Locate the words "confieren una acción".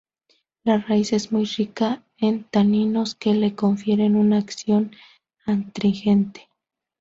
3.53-4.95